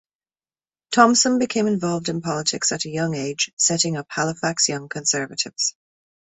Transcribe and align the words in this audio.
Thompson 0.91 1.37
became 1.37 1.67
involved 1.67 2.09
in 2.09 2.21
politics 2.23 2.71
at 2.71 2.85
a 2.85 2.89
young 2.89 3.13
age, 3.13 3.51
setting 3.55 3.97
up 3.97 4.07
Halifax 4.09 4.67
Young 4.67 4.89
Conservatives. 4.89 5.75